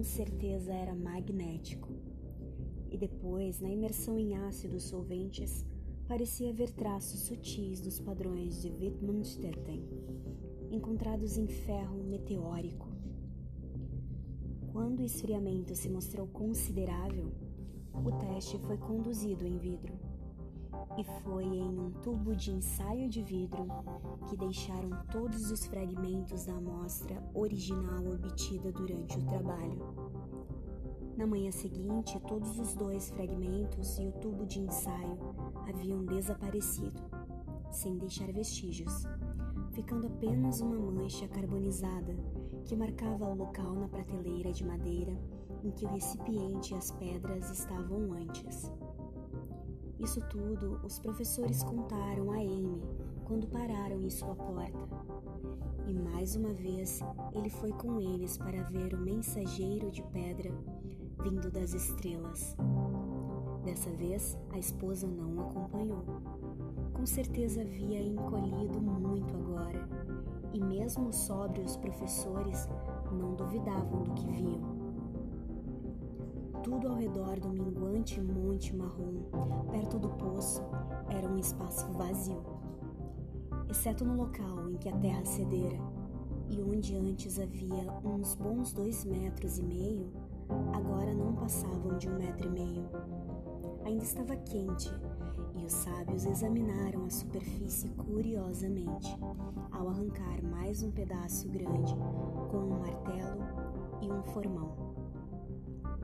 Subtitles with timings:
[0.00, 1.92] com certeza era magnético.
[2.90, 5.66] E depois, na imersão em ácidos solventes,
[6.08, 9.86] parecia haver traços sutis dos padrões de Wittmann-Stetten,
[10.70, 12.88] encontrados em ferro meteórico.
[14.72, 17.30] Quando o esfriamento se mostrou considerável,
[17.92, 19.92] o teste foi conduzido em vidro.
[20.96, 23.66] E foi em um tubo de ensaio de vidro
[24.28, 30.10] que deixaram todos os fragmentos da amostra original obtida durante o trabalho.
[31.16, 35.18] Na manhã seguinte, todos os dois fragmentos e o tubo de ensaio
[35.68, 37.02] haviam desaparecido,
[37.70, 39.04] sem deixar vestígios,
[39.72, 42.16] ficando apenas uma mancha carbonizada
[42.64, 45.16] que marcava o local na prateleira de madeira
[45.62, 48.70] em que o recipiente e as pedras estavam antes.
[50.02, 52.82] Isso tudo os professores contaram a Amy
[53.24, 54.88] quando pararam em sua porta.
[55.86, 57.00] E mais uma vez
[57.32, 60.50] ele foi com eles para ver o mensageiro de pedra
[61.22, 62.56] vindo das estrelas.
[63.64, 66.04] Dessa vez, a esposa não o acompanhou.
[66.94, 69.86] Com certeza havia encolhido muito agora,
[70.52, 72.68] e mesmo os sóbrios professores
[73.12, 74.79] não duvidavam do que viam.
[76.62, 79.22] Tudo ao redor do minguante monte marrom,
[79.70, 80.62] perto do poço,
[81.08, 82.42] era um espaço vazio,
[83.70, 85.78] exceto no local em que a terra cedera
[86.50, 90.12] e onde antes havia uns bons dois metros e meio,
[90.74, 92.90] agora não passavam de um metro e meio.
[93.86, 94.92] Ainda estava quente
[95.54, 99.16] e os sábios examinaram a superfície curiosamente
[99.72, 101.94] ao arrancar mais um pedaço grande
[102.50, 103.44] com um martelo
[104.02, 104.89] e um formão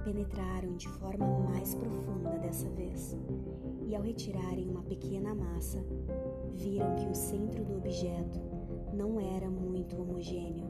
[0.06, 3.16] penetraram de forma mais profunda dessa vez,
[3.88, 5.84] e ao retirarem uma pequena massa,
[6.54, 8.40] viram que o centro do objeto
[8.94, 10.68] não era muito homogêneo.